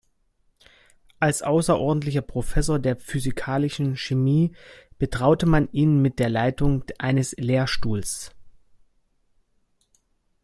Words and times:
Als 1.19 1.43
außerordentlicher 1.43 2.23
Professor 2.23 2.79
der 2.79 2.95
physikalischen 2.95 3.95
Chemie 3.95 4.51
betraute 4.97 5.45
man 5.45 5.69
ihn 5.73 6.01
mit 6.01 6.17
der 6.17 6.31
Leitung 6.31 6.83
eines 6.97 7.33
Lehrstuhls. 7.33 8.31